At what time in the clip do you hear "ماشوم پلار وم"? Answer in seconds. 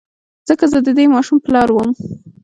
1.13-1.91